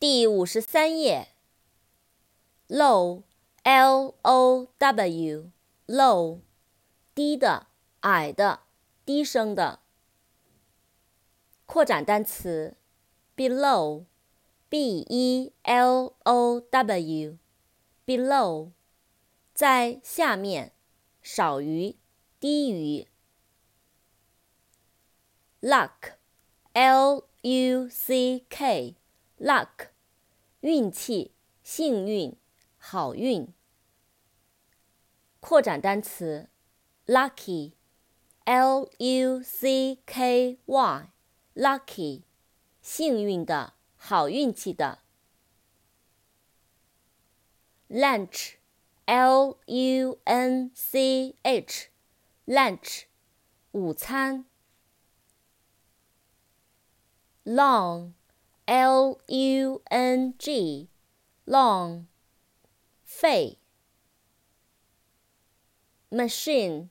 [0.00, 1.28] 第五十三页。
[2.68, 6.40] low，l o w，low，
[7.14, 7.66] 低的、
[8.00, 8.60] 矮的、
[9.04, 9.80] 低声的。
[11.66, 12.78] 扩展单词
[13.36, 18.70] ，below，b e l o w，below，
[19.52, 20.72] 在下面，
[21.20, 21.98] 少于，
[22.40, 23.06] 低于。
[25.60, 29.89] luck，l u c k，luck，
[30.60, 32.36] 运气、幸运、
[32.76, 33.52] 好运。
[35.40, 36.50] 扩展单词
[37.06, 42.22] ，lucky，l u c k y，lucky，
[42.82, 44.98] 幸运的、好运气的。
[47.88, 53.04] lunch，l u n c h，lunch，
[53.72, 54.44] 午餐。
[57.44, 58.12] long,
[58.69, 60.87] l u n g,
[61.45, 62.05] long,
[63.03, 63.57] 肺。
[66.11, 66.89] machine,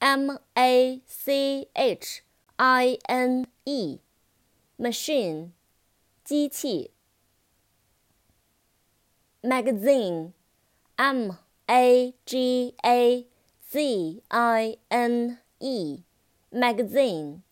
[0.00, 2.22] m a c h
[2.56, 3.98] i n e,
[4.78, 5.52] machine,
[6.24, 6.90] 机器。
[9.42, 10.32] magazine,
[10.96, 11.36] m
[11.66, 13.26] a g a
[13.68, 16.02] z i n e,
[16.50, 17.42] magazine,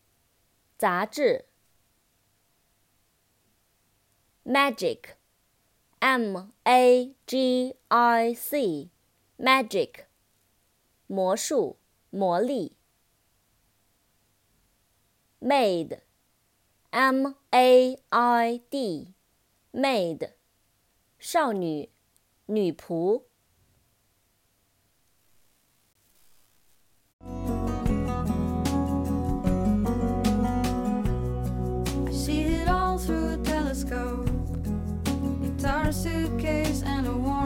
[0.79, 1.45] 杂志。
[4.48, 5.16] Magic,
[6.00, 8.92] m a g i c,
[9.40, 10.06] magic,
[11.08, 11.78] 魔术、
[12.12, 12.78] 魔力。
[15.42, 16.00] maid,
[16.92, 19.14] m a i d,
[19.74, 20.30] maid,
[21.18, 21.90] 少女、
[22.46, 23.24] 女仆。
[35.94, 37.45] Suitcase and a warm